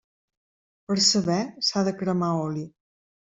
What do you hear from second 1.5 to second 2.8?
s'ha de cremar oli.